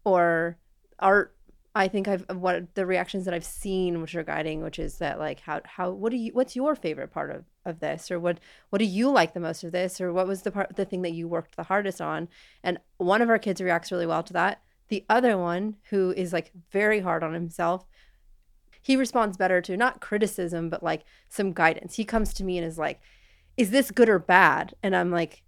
or 0.04 0.58
art. 0.98 1.34
I 1.72 1.86
think 1.86 2.08
I've 2.08 2.24
what 2.30 2.74
the 2.74 2.84
reactions 2.84 3.24
that 3.26 3.34
I've 3.34 3.44
seen, 3.44 4.00
which 4.00 4.16
are 4.16 4.24
guiding, 4.24 4.60
which 4.60 4.80
is 4.80 4.98
that 4.98 5.20
like 5.20 5.40
how 5.40 5.60
how 5.64 5.92
what 5.92 6.10
do 6.10 6.16
you 6.16 6.32
what's 6.32 6.56
your 6.56 6.74
favorite 6.74 7.12
part 7.12 7.30
of 7.30 7.44
of 7.64 7.78
this, 7.78 8.10
or 8.10 8.18
what 8.18 8.40
what 8.70 8.80
do 8.80 8.84
you 8.84 9.08
like 9.08 9.34
the 9.34 9.40
most 9.40 9.62
of 9.62 9.70
this, 9.70 10.00
or 10.00 10.12
what 10.12 10.26
was 10.26 10.42
the 10.42 10.50
part 10.50 10.74
the 10.74 10.84
thing 10.84 11.02
that 11.02 11.12
you 11.12 11.28
worked 11.28 11.54
the 11.56 11.62
hardest 11.62 12.00
on, 12.00 12.28
and 12.64 12.80
one 12.96 13.22
of 13.22 13.30
our 13.30 13.38
kids 13.38 13.60
reacts 13.60 13.92
really 13.92 14.06
well 14.06 14.24
to 14.24 14.32
that. 14.32 14.60
The 14.90 15.06
other 15.08 15.38
one, 15.38 15.76
who 15.90 16.12
is 16.16 16.32
like 16.32 16.50
very 16.72 17.00
hard 17.00 17.22
on 17.22 17.32
himself, 17.32 17.86
he 18.82 18.96
responds 18.96 19.36
better 19.36 19.60
to 19.62 19.76
not 19.76 20.00
criticism, 20.00 20.68
but 20.68 20.82
like 20.82 21.04
some 21.28 21.52
guidance. 21.52 21.94
He 21.94 22.04
comes 22.04 22.34
to 22.34 22.44
me 22.44 22.58
and 22.58 22.66
is 22.66 22.76
like, 22.76 23.00
Is 23.56 23.70
this 23.70 23.92
good 23.92 24.08
or 24.08 24.18
bad? 24.18 24.74
And 24.82 24.96
I'm 24.96 25.12
like, 25.12 25.42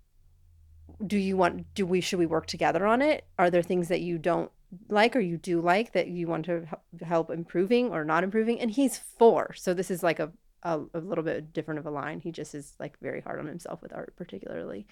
Do 1.04 1.18
you 1.18 1.36
want, 1.36 1.74
do 1.74 1.84
we, 1.84 2.00
should 2.00 2.20
we 2.20 2.26
work 2.26 2.46
together 2.46 2.86
on 2.86 3.02
it? 3.02 3.26
Are 3.36 3.50
there 3.50 3.62
things 3.62 3.88
that 3.88 4.00
you 4.00 4.16
don't 4.16 4.50
like 4.88 5.16
or 5.16 5.20
you 5.20 5.36
do 5.36 5.60
like 5.60 5.92
that 5.92 6.06
you 6.06 6.28
want 6.28 6.46
to 6.46 6.66
help 7.02 7.28
improving 7.28 7.90
or 7.90 8.04
not 8.04 8.22
improving? 8.22 8.60
And 8.60 8.70
he's 8.70 8.96
four. 8.96 9.54
So 9.56 9.74
this 9.74 9.90
is 9.90 10.04
like 10.04 10.20
a, 10.20 10.30
a, 10.62 10.80
a 10.94 11.00
little 11.00 11.24
bit 11.24 11.52
different 11.52 11.80
of 11.80 11.86
a 11.86 11.90
line. 11.90 12.20
He 12.20 12.30
just 12.30 12.54
is 12.54 12.74
like 12.78 12.96
very 13.00 13.20
hard 13.20 13.40
on 13.40 13.46
himself 13.46 13.82
with 13.82 13.92
art, 13.92 14.14
particularly. 14.16 14.86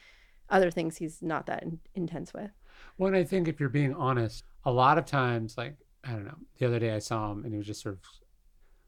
Other 0.50 0.70
things 0.70 0.96
he's 0.96 1.22
not 1.22 1.46
that 1.46 1.62
in, 1.62 1.78
intense 1.94 2.32
with. 2.34 2.50
Well, 2.98 3.08
and 3.08 3.16
I 3.16 3.24
think 3.24 3.48
if 3.48 3.60
you're 3.60 3.68
being 3.68 3.94
honest, 3.94 4.44
a 4.64 4.72
lot 4.72 4.98
of 4.98 5.06
times, 5.06 5.56
like, 5.56 5.76
I 6.04 6.12
don't 6.12 6.24
know, 6.24 6.36
the 6.58 6.66
other 6.66 6.78
day 6.78 6.92
I 6.92 6.98
saw 6.98 7.30
him 7.30 7.44
and 7.44 7.52
he 7.52 7.58
was 7.58 7.66
just 7.66 7.82
sort 7.82 7.94
of 7.94 8.00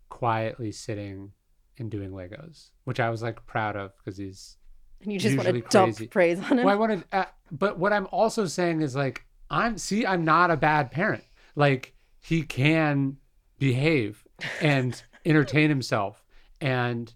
quietly 0.09 0.73
sitting 0.73 1.33
and 1.78 1.90
doing 1.90 2.11
Legos, 2.11 2.71
which 2.85 3.00
I 3.00 3.11
was 3.11 3.23
like 3.23 3.45
proud 3.47 3.76
of 3.76 3.92
because 3.97 4.16
he's 4.19 4.57
And 5.02 5.12
you 5.12 5.19
just 5.19 5.37
want 5.37 5.49
to 5.49 5.61
dump 5.62 5.97
crazy. 5.97 6.07
praise 6.07 6.38
on 6.38 6.59
him. 6.59 6.64
Well, 6.64 6.75
I 6.75 6.78
wanted, 6.78 7.04
uh, 7.12 7.25
but 7.50 7.78
what 7.78 7.92
I'm 7.92 8.07
also 8.12 8.47
saying 8.47 8.83
is 8.83 8.95
like, 8.95 9.25
I'm 9.50 9.78
see, 9.78 10.07
I'm 10.07 10.25
not 10.25 10.50
a 10.50 10.57
bad 10.57 10.90
parent. 10.90 11.25
Like 11.54 11.95
he 12.21 12.42
can 12.42 13.19
behave 13.59 14.26
and 14.61 15.00
entertain 15.25 15.69
himself 15.69 16.25
and 16.61 17.12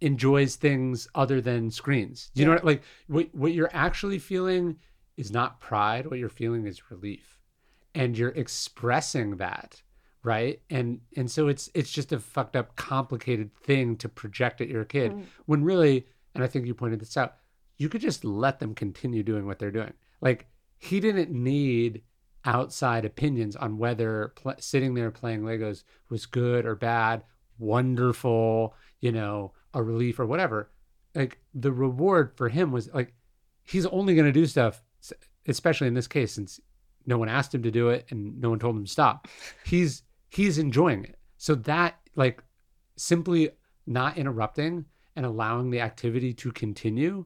enjoys 0.00 0.56
things 0.56 1.06
other 1.14 1.40
than 1.40 1.70
screens. 1.70 2.30
You 2.34 2.44
know, 2.46 2.52
Yeah. 2.52 2.56
what, 2.56 2.64
like 2.64 2.82
what 3.08 3.34
what 3.34 3.52
you're 3.52 3.70
actually 3.72 4.18
feeling 4.18 4.76
is 5.16 5.30
not 5.30 5.60
pride. 5.60 6.06
What 6.06 6.18
you're 6.18 6.28
feeling 6.28 6.66
is 6.66 6.90
relief, 6.90 7.38
and 7.94 8.16
you're 8.16 8.30
expressing 8.30 9.36
that, 9.36 9.82
right? 10.22 10.60
And 10.70 11.00
and 11.16 11.30
so 11.30 11.48
it's 11.48 11.68
it's 11.74 11.92
just 11.92 12.12
a 12.12 12.18
fucked 12.18 12.56
up, 12.56 12.76
complicated 12.76 13.52
thing 13.54 13.96
to 13.96 14.08
project 14.08 14.60
at 14.60 14.68
your 14.68 14.84
kid 14.84 15.12
Mm. 15.12 15.24
when 15.46 15.64
really, 15.64 16.06
and 16.34 16.42
I 16.42 16.46
think 16.46 16.66
you 16.66 16.74
pointed 16.74 17.00
this 17.00 17.16
out, 17.16 17.36
you 17.76 17.88
could 17.88 18.00
just 18.00 18.24
let 18.24 18.58
them 18.60 18.74
continue 18.74 19.22
doing 19.22 19.44
what 19.46 19.58
they're 19.58 19.70
doing. 19.70 19.92
Like 20.20 20.46
he 20.78 21.00
didn't 21.00 21.30
need 21.30 22.02
outside 22.46 23.04
opinions 23.04 23.54
on 23.56 23.76
whether 23.76 24.32
pl- 24.36 24.54
sitting 24.58 24.94
there 24.94 25.10
playing 25.10 25.42
Legos 25.42 25.82
was 26.08 26.24
good 26.24 26.64
or 26.64 26.74
bad, 26.74 27.22
wonderful, 27.58 28.74
you 29.00 29.12
know, 29.12 29.52
a 29.74 29.82
relief 29.82 30.18
or 30.18 30.26
whatever, 30.26 30.70
like 31.14 31.38
the 31.54 31.72
reward 31.72 32.32
for 32.36 32.48
him 32.48 32.72
was 32.72 32.92
like 32.92 33.14
he's 33.62 33.86
only 33.86 34.14
going 34.14 34.26
to 34.26 34.32
do 34.32 34.46
stuff 34.46 34.82
especially 35.46 35.88
in 35.88 35.94
this 35.94 36.06
case 36.06 36.32
since 36.32 36.60
no 37.06 37.18
one 37.18 37.28
asked 37.28 37.54
him 37.54 37.62
to 37.62 37.70
do 37.70 37.88
it 37.88 38.06
and 38.10 38.40
no 38.40 38.50
one 38.50 38.58
told 38.58 38.76
him 38.76 38.84
to 38.84 38.90
stop. 38.90 39.26
He's 39.64 40.02
he's 40.28 40.58
enjoying 40.58 41.04
it. 41.04 41.18
So 41.38 41.54
that 41.56 41.96
like 42.14 42.42
simply 42.96 43.50
not 43.86 44.16
interrupting 44.16 44.84
and 45.16 45.26
allowing 45.26 45.70
the 45.70 45.80
activity 45.80 46.32
to 46.34 46.52
continue, 46.52 47.24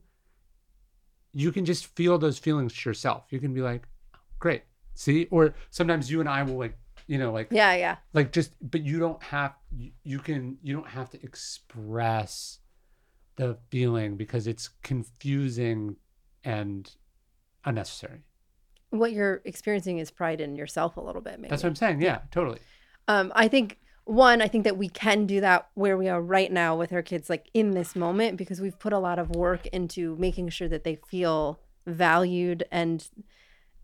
you 1.33 1.53
can 1.53 1.65
just 1.65 1.87
feel 1.97 2.17
those 2.17 2.39
feelings 2.39 2.85
yourself. 2.85 3.27
You 3.31 3.41
can 3.41 3.53
be 3.53 3.61
like, 3.61 3.87
oh, 4.15 4.19
great. 4.39 4.63
See? 4.95 5.27
Or 5.31 5.55
sometimes 5.71 6.11
you 6.11 6.21
and 6.21 6.29
I 6.29 6.43
will 6.45 6.57
like, 6.57 6.79
you 7.07 7.19
know, 7.19 7.33
like 7.33 7.49
Yeah, 7.51 7.75
yeah. 7.75 7.97
like 8.13 8.33
just 8.33 8.53
but 8.61 8.83
you 8.83 8.99
don't 8.99 9.23
have 9.23 9.55
you, 9.77 9.93
you 10.03 10.19
can 10.19 10.59
you 10.63 10.75
don't 10.75 10.89
have 10.89 11.11
to 11.11 11.23
express 11.23 12.59
the 13.37 13.59
feeling 13.71 14.17
because 14.17 14.47
it's 14.47 14.69
confusing 14.83 15.97
and 16.45 16.91
unnecessary. 17.65 18.23
What 18.91 19.13
you're 19.13 19.43
experiencing 19.45 19.99
is 19.99 20.11
pride 20.11 20.41
in 20.41 20.55
yourself 20.55 20.97
a 20.97 21.01
little 21.01 21.21
bit, 21.23 21.41
maybe. 21.41 21.51
That's 21.51 21.63
what 21.63 21.71
I'm 21.71 21.77
saying. 21.77 22.01
Yeah, 22.01 22.21
totally. 22.31 22.61
Um, 23.09 23.33
I 23.35 23.49
think 23.49 23.79
one, 24.05 24.41
I 24.41 24.49
think 24.49 24.65
that 24.65 24.77
we 24.77 24.89
can 24.89 25.27
do 25.27 25.41
that 25.41 25.69
where 25.75 25.97
we 25.97 26.09
are 26.09 26.23
right 26.23 26.53
now 26.53 26.77
with 26.77 26.93
our 26.93 27.03
kids, 27.03 27.29
like 27.29 27.49
in 27.55 27.73
this 27.73 27.97
moment, 27.97 28.37
because 28.37 28.61
we've 28.61 28.79
put 28.79 28.93
a 28.93 28.99
lot 28.99 29.19
of 29.19 29.31
work 29.31 29.67
into 29.69 30.15
making 30.17 30.51
sure 30.51 30.69
that 30.69 30.85
they 30.85 30.99
feel 31.09 31.59
valued 31.87 32.65
and 32.71 33.09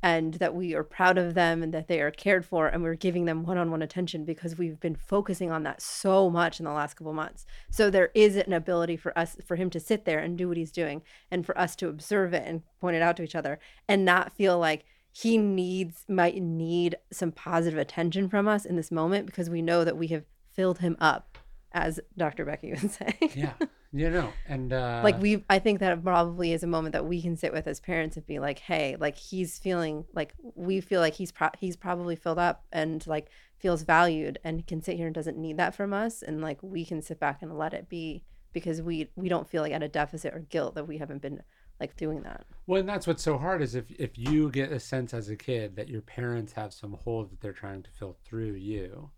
and 0.02 0.34
that 0.34 0.54
we 0.54 0.74
are 0.74 0.82
proud 0.82 1.18
of 1.18 1.34
them 1.34 1.62
and 1.62 1.74
that 1.74 1.88
they 1.88 2.00
are 2.00 2.10
cared 2.10 2.44
for 2.44 2.68
and 2.68 2.82
we're 2.82 2.94
giving 2.94 3.24
them 3.24 3.44
one-on-one 3.44 3.82
attention 3.82 4.24
because 4.24 4.56
we've 4.56 4.80
been 4.80 4.96
focusing 4.96 5.50
on 5.50 5.62
that 5.62 5.82
so 5.82 6.30
much 6.30 6.58
in 6.58 6.64
the 6.64 6.72
last 6.72 6.94
couple 6.94 7.12
months 7.12 7.44
so 7.70 7.90
there 7.90 8.10
is 8.14 8.36
an 8.36 8.52
ability 8.52 8.96
for 8.96 9.16
us 9.18 9.36
for 9.46 9.56
him 9.56 9.70
to 9.70 9.80
sit 9.80 10.04
there 10.04 10.18
and 10.18 10.38
do 10.38 10.48
what 10.48 10.56
he's 10.56 10.72
doing 10.72 11.02
and 11.30 11.44
for 11.44 11.56
us 11.58 11.76
to 11.76 11.88
observe 11.88 12.32
it 12.32 12.46
and 12.46 12.62
point 12.80 12.96
it 12.96 13.02
out 13.02 13.16
to 13.16 13.22
each 13.22 13.34
other 13.34 13.58
and 13.88 14.04
not 14.04 14.32
feel 14.32 14.58
like 14.58 14.84
he 15.12 15.36
needs 15.36 16.04
might 16.08 16.40
need 16.40 16.96
some 17.12 17.32
positive 17.32 17.78
attention 17.78 18.28
from 18.28 18.46
us 18.46 18.64
in 18.64 18.76
this 18.76 18.90
moment 18.90 19.26
because 19.26 19.50
we 19.50 19.60
know 19.60 19.84
that 19.84 19.96
we 19.96 20.06
have 20.08 20.24
filled 20.52 20.78
him 20.78 20.96
up 21.00 21.38
as 21.72 22.00
dr 22.16 22.44
becky 22.44 22.70
would 22.70 22.90
say 22.90 23.16
Yeah. 23.34 23.52
You 23.92 24.08
know, 24.08 24.32
and 24.46 24.72
uh 24.72 25.00
like 25.02 25.20
we 25.20 25.44
i 25.50 25.58
think 25.58 25.80
that 25.80 26.04
probably 26.04 26.52
is 26.52 26.62
a 26.62 26.68
moment 26.68 26.92
that 26.92 27.06
we 27.06 27.20
can 27.20 27.36
sit 27.36 27.52
with 27.52 27.66
as 27.66 27.80
parents 27.80 28.16
and 28.16 28.24
be 28.24 28.38
like 28.38 28.60
hey 28.60 28.96
like 29.00 29.16
he's 29.16 29.58
feeling 29.58 30.04
like 30.14 30.34
we 30.54 30.80
feel 30.80 31.00
like 31.00 31.14
he's 31.14 31.32
pro- 31.32 31.50
he's 31.58 31.76
probably 31.76 32.14
filled 32.14 32.38
up 32.38 32.64
and 32.72 33.04
like 33.08 33.30
feels 33.58 33.82
valued 33.82 34.38
and 34.44 34.66
can 34.66 34.80
sit 34.80 34.96
here 34.96 35.06
and 35.06 35.14
doesn't 35.14 35.36
need 35.36 35.56
that 35.56 35.74
from 35.74 35.92
us 35.92 36.22
and 36.22 36.40
like 36.40 36.58
we 36.62 36.84
can 36.84 37.02
sit 37.02 37.18
back 37.18 37.42
and 37.42 37.58
let 37.58 37.74
it 37.74 37.88
be 37.88 38.22
because 38.52 38.80
we 38.80 39.10
we 39.16 39.28
don't 39.28 39.48
feel 39.48 39.62
like 39.62 39.72
at 39.72 39.82
a 39.82 39.88
deficit 39.88 40.34
or 40.34 40.40
guilt 40.40 40.74
that 40.74 40.86
we 40.86 40.98
haven't 40.98 41.22
been 41.22 41.42
like 41.80 41.96
doing 41.96 42.22
that. 42.22 42.44
Well, 42.66 42.80
and 42.80 42.88
that's 42.88 43.06
what's 43.06 43.22
so 43.22 43.38
hard 43.38 43.62
is 43.62 43.74
if 43.74 43.90
if 43.98 44.18
you 44.18 44.50
get 44.50 44.70
a 44.70 44.78
sense 44.78 45.14
as 45.14 45.28
a 45.30 45.36
kid 45.36 45.76
that 45.76 45.88
your 45.88 46.02
parents 46.02 46.52
have 46.52 46.72
some 46.72 46.92
hole 46.92 47.24
that 47.24 47.40
they're 47.40 47.52
trying 47.52 47.82
to 47.82 47.90
fill 47.90 48.16
through 48.24 48.52
you, 48.52 49.10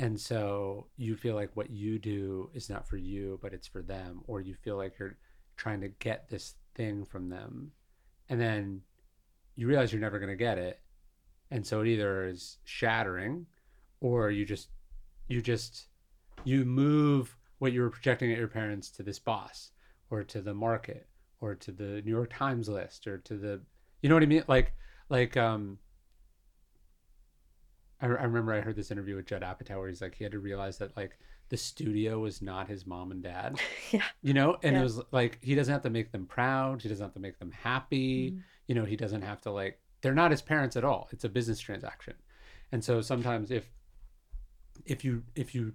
and 0.00 0.18
so 0.18 0.86
you 0.96 1.14
feel 1.14 1.34
like 1.34 1.50
what 1.54 1.68
you 1.68 1.98
do 1.98 2.48
is 2.54 2.70
not 2.70 2.88
for 2.88 2.96
you, 2.96 3.38
but 3.42 3.52
it's 3.52 3.66
for 3.66 3.82
them, 3.82 4.22
or 4.26 4.40
you 4.40 4.54
feel 4.54 4.78
like 4.78 4.98
you're 4.98 5.18
trying 5.58 5.82
to 5.82 5.88
get 5.88 6.30
this 6.30 6.54
thing 6.74 7.04
from 7.04 7.28
them, 7.28 7.72
and 8.30 8.40
then 8.40 8.80
you 9.56 9.66
realize 9.66 9.92
you're 9.92 10.00
never 10.00 10.18
going 10.18 10.30
to 10.30 10.36
get 10.36 10.56
it, 10.56 10.80
and 11.50 11.66
so 11.66 11.82
it 11.82 11.88
either 11.88 12.24
is 12.24 12.56
shattering, 12.64 13.44
or 14.00 14.30
you 14.30 14.46
just 14.46 14.70
you 15.28 15.42
just 15.42 15.88
you 16.44 16.64
move 16.64 17.36
what 17.58 17.74
you 17.74 17.82
were 17.82 17.90
projecting 17.90 18.32
at 18.32 18.38
your 18.38 18.48
parents 18.48 18.90
to 18.92 19.02
this 19.02 19.18
boss 19.18 19.72
or 20.08 20.24
to 20.24 20.40
the 20.40 20.54
market 20.54 21.08
or 21.42 21.54
to 21.54 21.72
the 21.72 22.00
New 22.06 22.10
York 22.10 22.30
Times 22.32 22.70
list 22.70 23.06
or 23.06 23.18
to 23.18 23.36
the 23.36 23.60
you 24.00 24.08
know 24.08 24.14
what 24.14 24.22
I 24.22 24.26
mean? 24.26 24.44
Like 24.48 24.72
like 25.10 25.36
um 25.36 25.78
I, 28.02 28.06
I 28.06 28.24
remember 28.24 28.52
I 28.54 28.60
heard 28.60 28.76
this 28.76 28.90
interview 28.90 29.16
with 29.16 29.26
Judd 29.26 29.42
Apatow 29.42 29.78
where 29.78 29.88
he's 29.88 30.00
like 30.02 30.14
he 30.14 30.24
had 30.24 30.32
to 30.32 30.38
realize 30.38 30.78
that 30.78 30.96
like 30.96 31.18
the 31.48 31.56
studio 31.56 32.20
was 32.20 32.40
not 32.42 32.68
his 32.68 32.86
mom 32.86 33.10
and 33.10 33.22
dad 33.22 33.58
yeah. 33.90 34.02
you 34.22 34.32
know? 34.34 34.56
And 34.62 34.74
Yeah. 34.74 34.80
it 34.80 34.84
was 34.84 35.00
like 35.12 35.38
he 35.42 35.54
doesn't 35.54 35.72
have 35.72 35.82
to 35.82 35.90
make 35.90 36.12
them 36.12 36.26
proud. 36.26 36.82
He 36.82 36.88
doesn't 36.88 37.04
have 37.04 37.14
to 37.14 37.20
make 37.20 37.38
them 37.38 37.50
happy. 37.52 38.30
Mhm. 38.32 38.42
you 38.68 38.74
know 38.74 38.84
he 38.84 38.96
doesn't 38.96 39.22
have 39.22 39.40
to 39.42 39.50
like 39.50 39.80
they're 40.02 40.14
not 40.14 40.30
his 40.30 40.42
parents 40.42 40.76
at 40.76 40.84
all. 40.84 41.08
It's 41.12 41.24
a 41.24 41.28
business 41.28 41.60
transaction. 41.60 42.14
And 42.72 42.82
so 42.84 43.00
sometimes 43.02 43.50
if 43.50 43.68
if 44.86 45.04
you 45.04 45.22
if 45.34 45.54
you 45.54 45.74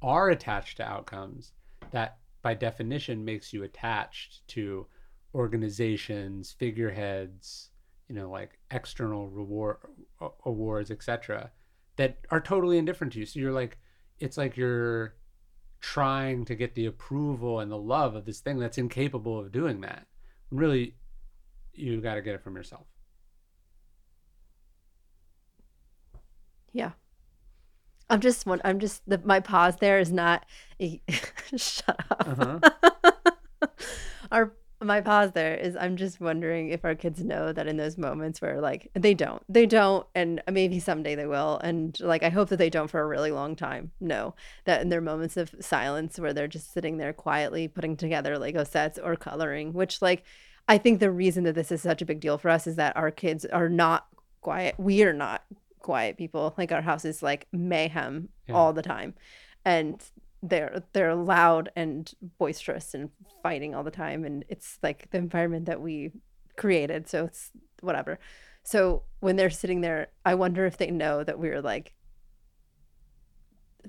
are 0.00 0.30
attached 0.30 0.76
to 0.78 0.84
outcomes 0.84 1.52
that 1.90 2.18
by 2.42 2.54
definition 2.54 3.24
makes 3.24 3.52
you 3.52 3.64
attached 3.64 4.46
to 4.48 4.86
organizations 5.34 6.52
figureheads 6.58 7.70
you 8.08 8.14
know 8.14 8.30
like 8.30 8.58
external 8.70 9.28
reward 9.28 9.76
awards 10.46 10.90
etc 10.90 11.50
that 11.98 12.16
are 12.30 12.40
totally 12.40 12.78
indifferent 12.78 13.12
to 13.12 13.20
you 13.20 13.26
so 13.26 13.38
you're 13.38 13.52
like 13.52 13.78
it's 14.18 14.38
like 14.38 14.56
you're 14.56 15.14
trying 15.80 16.44
to 16.44 16.56
get 16.56 16.74
the 16.74 16.86
approval 16.86 17.60
and 17.60 17.70
the 17.70 17.78
love 17.78 18.16
of 18.16 18.24
this 18.24 18.40
thing 18.40 18.58
that's 18.58 18.78
incapable 18.78 19.38
of 19.38 19.52
doing 19.52 19.82
that 19.82 20.06
really 20.50 20.94
you 21.74 22.00
got 22.00 22.14
to 22.14 22.22
get 22.22 22.34
it 22.34 22.42
from 22.42 22.56
yourself 22.56 22.86
Yeah. 26.72 26.92
I'm 28.10 28.20
just 28.20 28.46
one. 28.46 28.60
I'm 28.64 28.78
just 28.78 29.02
the, 29.08 29.20
my 29.24 29.40
pause 29.40 29.76
there 29.76 29.98
is 29.98 30.12
not. 30.12 30.46
shut 31.56 32.00
up. 32.10 32.26
Uh-huh. 32.26 33.68
our 34.32 34.54
my 34.80 35.00
pause 35.00 35.32
there 35.32 35.54
is. 35.54 35.76
I'm 35.76 35.96
just 35.96 36.20
wondering 36.20 36.70
if 36.70 36.84
our 36.84 36.94
kids 36.94 37.22
know 37.24 37.52
that 37.52 37.66
in 37.66 37.76
those 37.76 37.98
moments 37.98 38.40
where 38.40 38.60
like 38.60 38.90
they 38.94 39.14
don't, 39.14 39.42
they 39.48 39.66
don't, 39.66 40.06
and 40.14 40.42
maybe 40.50 40.78
someday 40.78 41.14
they 41.14 41.26
will, 41.26 41.58
and 41.64 41.98
like 42.00 42.22
I 42.22 42.28
hope 42.28 42.48
that 42.50 42.58
they 42.58 42.70
don't 42.70 42.88
for 42.88 43.00
a 43.00 43.06
really 43.06 43.30
long 43.32 43.56
time. 43.56 43.90
No, 44.00 44.34
that 44.66 44.80
in 44.80 44.88
their 44.88 45.00
moments 45.00 45.36
of 45.36 45.54
silence 45.60 46.18
where 46.18 46.32
they're 46.32 46.46
just 46.48 46.72
sitting 46.72 46.98
there 46.98 47.12
quietly 47.12 47.66
putting 47.68 47.96
together 47.96 48.38
Lego 48.38 48.64
sets 48.64 48.98
or 48.98 49.16
coloring, 49.16 49.72
which 49.72 50.00
like 50.00 50.22
I 50.68 50.78
think 50.78 51.00
the 51.00 51.10
reason 51.10 51.44
that 51.44 51.54
this 51.54 51.72
is 51.72 51.82
such 51.82 52.02
a 52.02 52.06
big 52.06 52.20
deal 52.20 52.38
for 52.38 52.48
us 52.50 52.66
is 52.66 52.76
that 52.76 52.96
our 52.96 53.10
kids 53.10 53.44
are 53.46 53.68
not 53.68 54.06
quiet. 54.42 54.74
We 54.78 55.02
are 55.02 55.12
not 55.12 55.42
quiet 55.80 56.16
people. 56.16 56.54
Like 56.58 56.70
our 56.72 56.82
house 56.82 57.04
is 57.04 57.22
like 57.22 57.46
mayhem 57.52 58.28
Yeah. 58.46 58.54
all 58.54 58.72
the 58.72 58.82
time. 58.82 59.14
And 59.64 60.02
they're 60.42 60.82
they're 60.92 61.14
loud 61.14 61.70
and 61.74 62.12
boisterous 62.38 62.94
and 62.94 63.10
fighting 63.42 63.74
all 63.74 63.82
the 63.82 63.90
time. 63.90 64.24
And 64.24 64.44
it's 64.48 64.78
like 64.82 65.10
the 65.10 65.18
environment 65.18 65.66
that 65.66 65.80
we 65.80 66.12
created. 66.56 67.08
So 67.08 67.24
it's 67.24 67.50
whatever. 67.80 68.18
So 68.62 69.02
when 69.20 69.36
they're 69.36 69.50
sitting 69.50 69.80
there 69.80 70.08
i 70.24 70.34
wonder 70.34 70.66
if 70.66 70.76
they 70.76 70.90
know 70.90 71.24
that 71.24 71.38
we're 71.38 71.62
like 71.62 71.94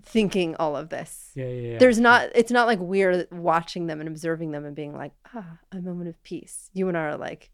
thinking 0.02 0.56
all 0.56 0.76
of 0.76 0.90
this. 0.90 1.32
Yeah 1.36 1.48
yeah, 1.48 1.72
yeah. 1.72 1.78
there's 1.78 2.00
not 2.00 2.30
it's 2.36 2.52
not 2.52 2.68
like 2.68 2.80
we're 2.80 3.28
watching 3.32 3.88
them 3.88 4.00
and 4.00 4.08
observing 4.08 4.52
them 4.52 4.66
and 4.66 4.76
being 4.76 4.96
like 4.96 5.12
ah 5.34 5.58
a 5.72 5.82
moment 5.82 6.10
of 6.10 6.22
peace. 6.24 6.70
You 6.74 6.88
and 6.88 6.98
I 6.98 7.02
are 7.02 7.18
like 7.18 7.52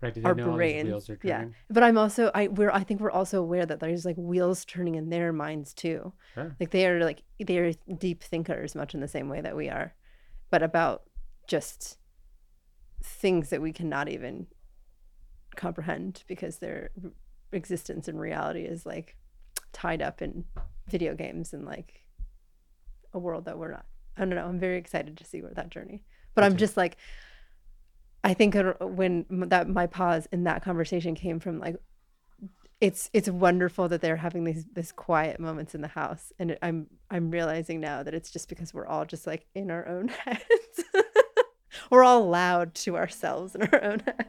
right 0.00 0.14
did 0.14 0.24
our 0.24 0.34
they 0.34 0.42
know 0.42 0.50
all 0.50 0.56
these 0.56 0.72
brains. 0.72 0.86
wheels 0.86 1.10
are 1.10 1.18
yeah. 1.22 1.44
but 1.68 1.82
i'm 1.82 1.98
also 1.98 2.30
i 2.34 2.48
we're 2.48 2.70
i 2.70 2.82
think 2.82 3.00
we're 3.00 3.10
also 3.10 3.40
aware 3.40 3.66
that 3.66 3.80
there's 3.80 4.04
like 4.04 4.16
wheels 4.16 4.64
turning 4.64 4.94
in 4.94 5.10
their 5.10 5.32
minds 5.32 5.74
too. 5.74 6.12
Sure. 6.34 6.56
like 6.58 6.70
they 6.70 6.86
are 6.86 7.04
like 7.04 7.22
they're 7.38 7.72
deep 7.98 8.22
thinkers 8.22 8.74
much 8.74 8.94
in 8.94 9.00
the 9.00 9.08
same 9.08 9.28
way 9.28 9.40
that 9.40 9.56
we 9.56 9.68
are 9.68 9.94
but 10.50 10.62
about 10.62 11.02
just 11.46 11.98
things 13.02 13.50
that 13.50 13.62
we 13.62 13.72
cannot 13.72 14.08
even 14.08 14.46
comprehend 15.56 16.22
because 16.26 16.58
their 16.58 16.90
existence 17.52 18.08
and 18.08 18.20
reality 18.20 18.62
is 18.62 18.86
like 18.86 19.16
tied 19.72 20.02
up 20.02 20.22
in 20.22 20.44
video 20.88 21.14
games 21.14 21.52
and 21.52 21.64
like 21.64 22.06
a 23.12 23.18
world 23.18 23.44
that 23.44 23.58
we're 23.58 23.70
not. 23.70 23.86
I 24.16 24.20
don't 24.20 24.30
know. 24.30 24.46
I'm 24.46 24.58
very 24.58 24.78
excited 24.78 25.16
to 25.16 25.24
see 25.24 25.42
where 25.42 25.54
that 25.54 25.70
journey. 25.70 26.02
But 26.34 26.44
i'm 26.44 26.56
just 26.56 26.76
like 26.76 26.96
i 28.24 28.34
think 28.34 28.56
when 28.80 29.24
that 29.48 29.68
my 29.68 29.86
pause 29.86 30.28
in 30.32 30.44
that 30.44 30.62
conversation 30.62 31.14
came 31.14 31.40
from 31.40 31.58
like 31.58 31.76
it's 32.80 33.10
it's 33.12 33.28
wonderful 33.28 33.88
that 33.88 34.00
they're 34.00 34.16
having 34.16 34.44
these 34.44 34.64
this 34.72 34.90
quiet 34.90 35.38
moments 35.38 35.74
in 35.74 35.82
the 35.82 35.88
house. 35.88 36.32
And 36.38 36.56
i'm 36.62 36.86
i'm 37.10 37.30
realizing 37.30 37.80
now 37.80 38.02
that 38.02 38.14
it's 38.14 38.30
just 38.30 38.48
because 38.48 38.72
we're 38.72 38.86
all 38.86 39.04
just 39.04 39.26
like 39.26 39.46
in 39.54 39.70
our 39.70 39.86
own 39.86 40.08
heads. 40.24 40.40
We're 41.88 42.02
all 42.02 42.28
loud 42.28 42.74
to 42.76 42.96
ourselves 42.96 43.54
in 43.54 43.62
our 43.62 43.82
own 43.82 44.00
head 44.06 44.26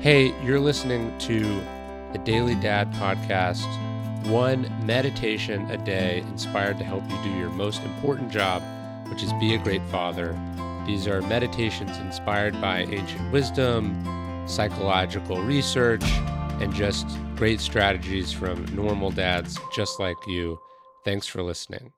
Hey, 0.00 0.34
you're 0.42 0.60
listening 0.60 1.16
to 1.18 1.60
the 2.12 2.18
Daily 2.18 2.54
Dad 2.56 2.92
Podcast, 2.94 3.66
one 4.26 4.62
meditation 4.84 5.70
a 5.70 5.76
day 5.76 6.20
inspired 6.28 6.78
to 6.78 6.84
help 6.84 7.08
you 7.08 7.16
do 7.22 7.38
your 7.38 7.50
most 7.50 7.82
important 7.82 8.30
job, 8.30 8.62
which 9.08 9.22
is 9.22 9.32
be 9.34 9.54
a 9.54 9.58
great 9.58 9.82
father. 9.90 10.38
These 10.86 11.06
are 11.06 11.22
meditations 11.22 11.96
inspired 11.98 12.60
by 12.60 12.80
ancient 12.80 13.32
wisdom, 13.32 14.44
psychological 14.48 15.40
research, 15.42 16.04
and 16.60 16.74
just 16.74 17.06
great 17.36 17.60
strategies 17.60 18.32
from 18.32 18.64
normal 18.74 19.10
dads 19.10 19.58
just 19.74 20.00
like 20.00 20.16
you. 20.26 20.58
Thanks 21.04 21.26
for 21.26 21.42
listening. 21.42 21.92